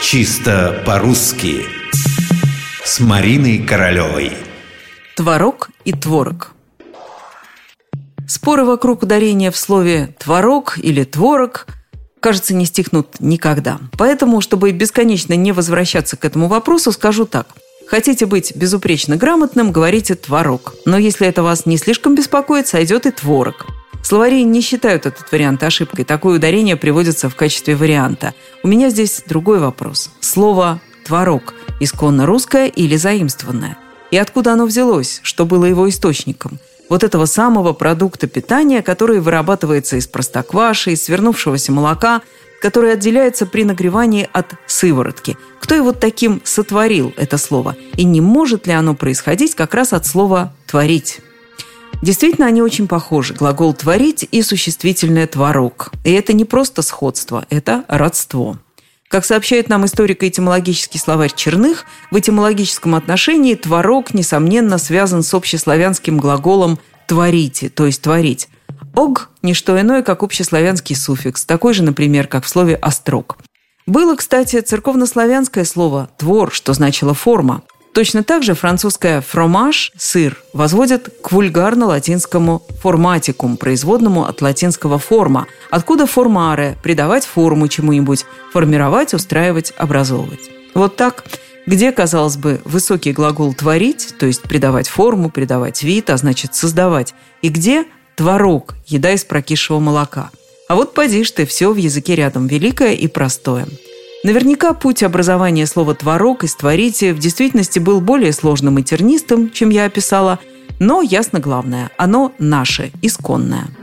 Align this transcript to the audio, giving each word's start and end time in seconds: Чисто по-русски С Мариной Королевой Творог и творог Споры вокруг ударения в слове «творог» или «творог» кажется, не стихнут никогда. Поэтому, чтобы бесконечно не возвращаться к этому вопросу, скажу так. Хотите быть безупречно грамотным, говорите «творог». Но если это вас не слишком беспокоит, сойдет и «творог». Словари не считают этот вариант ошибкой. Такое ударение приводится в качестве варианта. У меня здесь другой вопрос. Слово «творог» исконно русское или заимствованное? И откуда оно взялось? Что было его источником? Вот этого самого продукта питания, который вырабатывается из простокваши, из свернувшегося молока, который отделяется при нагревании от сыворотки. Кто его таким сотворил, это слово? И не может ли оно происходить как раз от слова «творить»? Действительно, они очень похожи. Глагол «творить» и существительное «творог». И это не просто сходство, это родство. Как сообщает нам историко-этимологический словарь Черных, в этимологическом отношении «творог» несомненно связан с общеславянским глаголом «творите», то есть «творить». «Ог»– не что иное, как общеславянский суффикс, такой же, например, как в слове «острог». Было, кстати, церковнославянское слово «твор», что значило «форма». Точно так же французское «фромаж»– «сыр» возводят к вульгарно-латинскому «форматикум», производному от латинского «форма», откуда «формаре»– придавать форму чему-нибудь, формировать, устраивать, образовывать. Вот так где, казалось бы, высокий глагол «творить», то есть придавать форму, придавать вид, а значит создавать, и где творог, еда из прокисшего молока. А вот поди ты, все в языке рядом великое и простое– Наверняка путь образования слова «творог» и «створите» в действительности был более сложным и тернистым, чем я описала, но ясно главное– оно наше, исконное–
Чисто 0.00 0.82
по-русски 0.86 1.66
С 2.84 3.00
Мариной 3.00 3.58
Королевой 3.58 4.32
Творог 5.16 5.70
и 5.84 5.92
творог 5.92 6.52
Споры 8.26 8.64
вокруг 8.64 9.02
ударения 9.02 9.50
в 9.50 9.56
слове 9.56 10.14
«творог» 10.18 10.78
или 10.80 11.02
«творог» 11.02 11.66
кажется, 12.20 12.54
не 12.54 12.64
стихнут 12.64 13.16
никогда. 13.20 13.78
Поэтому, 13.96 14.40
чтобы 14.40 14.70
бесконечно 14.70 15.34
не 15.34 15.50
возвращаться 15.50 16.16
к 16.16 16.24
этому 16.24 16.46
вопросу, 16.46 16.92
скажу 16.92 17.26
так. 17.26 17.48
Хотите 17.88 18.26
быть 18.26 18.54
безупречно 18.54 19.16
грамотным, 19.16 19.72
говорите 19.72 20.14
«творог». 20.14 20.74
Но 20.84 20.96
если 20.96 21.26
это 21.26 21.42
вас 21.42 21.66
не 21.66 21.76
слишком 21.76 22.14
беспокоит, 22.14 22.68
сойдет 22.68 23.06
и 23.06 23.10
«творог». 23.10 23.66
Словари 24.02 24.44
не 24.44 24.60
считают 24.60 25.06
этот 25.06 25.30
вариант 25.30 25.62
ошибкой. 25.62 26.04
Такое 26.04 26.36
ударение 26.36 26.76
приводится 26.76 27.28
в 27.28 27.36
качестве 27.36 27.76
варианта. 27.76 28.34
У 28.62 28.68
меня 28.68 28.90
здесь 28.90 29.22
другой 29.26 29.58
вопрос. 29.58 30.10
Слово 30.20 30.80
«творог» 31.04 31.54
исконно 31.80 32.26
русское 32.26 32.68
или 32.68 32.96
заимствованное? 32.96 33.76
И 34.10 34.16
откуда 34.16 34.54
оно 34.54 34.64
взялось? 34.64 35.20
Что 35.22 35.44
было 35.44 35.66
его 35.66 35.88
источником? 35.88 36.58
Вот 36.88 37.04
этого 37.04 37.26
самого 37.26 37.74
продукта 37.74 38.26
питания, 38.26 38.80
который 38.82 39.20
вырабатывается 39.20 39.96
из 39.96 40.06
простокваши, 40.06 40.92
из 40.92 41.04
свернувшегося 41.04 41.70
молока, 41.72 42.22
который 42.62 42.92
отделяется 42.94 43.46
при 43.46 43.64
нагревании 43.64 44.28
от 44.32 44.54
сыворотки. 44.66 45.36
Кто 45.60 45.74
его 45.74 45.92
таким 45.92 46.40
сотворил, 46.44 47.12
это 47.16 47.36
слово? 47.36 47.76
И 47.96 48.04
не 48.04 48.20
может 48.20 48.66
ли 48.66 48.72
оно 48.72 48.94
происходить 48.94 49.54
как 49.54 49.74
раз 49.74 49.92
от 49.92 50.06
слова 50.06 50.54
«творить»? 50.66 51.20
Действительно, 52.00 52.46
они 52.46 52.62
очень 52.62 52.86
похожи. 52.86 53.34
Глагол 53.34 53.74
«творить» 53.74 54.26
и 54.30 54.42
существительное 54.42 55.26
«творог». 55.26 55.90
И 56.04 56.12
это 56.12 56.32
не 56.32 56.44
просто 56.44 56.82
сходство, 56.82 57.44
это 57.50 57.84
родство. 57.88 58.58
Как 59.08 59.24
сообщает 59.24 59.68
нам 59.68 59.84
историко-этимологический 59.86 61.00
словарь 61.00 61.32
Черных, 61.34 61.86
в 62.10 62.18
этимологическом 62.18 62.94
отношении 62.94 63.54
«творог» 63.54 64.12
несомненно 64.14 64.78
связан 64.78 65.22
с 65.22 65.32
общеславянским 65.34 66.18
глаголом 66.18 66.78
«творите», 67.06 67.68
то 67.68 67.86
есть 67.86 68.02
«творить». 68.02 68.48
«Ог»– 68.94 69.30
не 69.42 69.54
что 69.54 69.80
иное, 69.80 70.02
как 70.02 70.22
общеславянский 70.22 70.94
суффикс, 70.94 71.44
такой 71.46 71.72
же, 71.72 71.82
например, 71.82 72.26
как 72.26 72.44
в 72.44 72.48
слове 72.48 72.76
«острог». 72.76 73.38
Было, 73.86 74.14
кстати, 74.16 74.60
церковнославянское 74.60 75.64
слово 75.64 76.10
«твор», 76.18 76.52
что 76.52 76.74
значило 76.74 77.14
«форма». 77.14 77.62
Точно 77.92 78.22
так 78.22 78.42
же 78.42 78.54
французское 78.54 79.20
«фромаж»– 79.20 79.92
«сыр» 79.96 80.36
возводят 80.52 81.08
к 81.22 81.32
вульгарно-латинскому 81.32 82.62
«форматикум», 82.80 83.56
производному 83.56 84.26
от 84.26 84.40
латинского 84.40 84.98
«форма», 84.98 85.46
откуда 85.70 86.06
«формаре»– 86.06 86.76
придавать 86.82 87.24
форму 87.24 87.66
чему-нибудь, 87.68 88.24
формировать, 88.52 89.14
устраивать, 89.14 89.72
образовывать. 89.76 90.50
Вот 90.74 90.96
так 90.96 91.24
где, 91.66 91.92
казалось 91.92 92.36
бы, 92.36 92.60
высокий 92.64 93.12
глагол 93.12 93.52
«творить», 93.52 94.14
то 94.18 94.26
есть 94.26 94.42
придавать 94.42 94.88
форму, 94.88 95.30
придавать 95.30 95.82
вид, 95.82 96.10
а 96.10 96.16
значит 96.16 96.54
создавать, 96.54 97.14
и 97.42 97.48
где 97.48 97.84
творог, 98.16 98.74
еда 98.86 99.12
из 99.12 99.24
прокисшего 99.24 99.78
молока. 99.78 100.30
А 100.68 100.76
вот 100.76 100.94
поди 100.94 101.24
ты, 101.24 101.46
все 101.46 101.72
в 101.72 101.76
языке 101.76 102.14
рядом 102.14 102.46
великое 102.46 102.94
и 102.94 103.06
простое– 103.08 103.66
Наверняка 104.24 104.74
путь 104.74 105.04
образования 105.04 105.66
слова 105.66 105.94
«творог» 105.94 106.42
и 106.42 106.48
«створите» 106.48 107.12
в 107.14 107.20
действительности 107.20 107.78
был 107.78 108.00
более 108.00 108.32
сложным 108.32 108.78
и 108.78 108.82
тернистым, 108.82 109.50
чем 109.50 109.70
я 109.70 109.84
описала, 109.84 110.40
но 110.80 111.02
ясно 111.02 111.38
главное– 111.38 111.90
оно 111.96 112.32
наше, 112.38 112.90
исконное– 113.00 113.68